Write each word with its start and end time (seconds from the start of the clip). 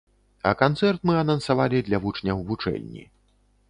А 0.51 0.53
канцэрт 0.61 1.05
мы 1.09 1.13
анансавалі 1.25 1.85
для 1.91 2.03
вучняў 2.07 2.45
вучэльні. 2.53 3.11